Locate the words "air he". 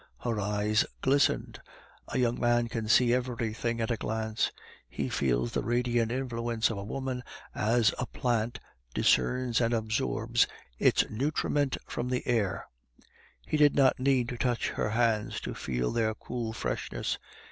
12.27-13.57